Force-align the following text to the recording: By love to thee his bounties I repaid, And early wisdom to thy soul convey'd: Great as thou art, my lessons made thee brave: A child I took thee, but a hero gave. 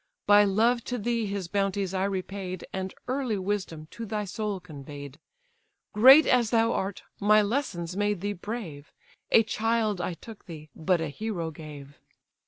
By 0.25 0.45
love 0.45 0.83
to 0.85 0.97
thee 0.97 1.27
his 1.27 1.47
bounties 1.47 1.93
I 1.93 2.05
repaid, 2.05 2.65
And 2.73 2.91
early 3.07 3.37
wisdom 3.37 3.85
to 3.91 4.03
thy 4.07 4.25
soul 4.25 4.59
convey'd: 4.59 5.19
Great 5.93 6.25
as 6.25 6.49
thou 6.49 6.73
art, 6.73 7.03
my 7.19 7.43
lessons 7.43 7.95
made 7.95 8.21
thee 8.21 8.33
brave: 8.33 8.91
A 9.29 9.43
child 9.43 10.01
I 10.01 10.15
took 10.15 10.47
thee, 10.47 10.71
but 10.75 11.01
a 11.01 11.09
hero 11.09 11.51
gave. 11.51 11.99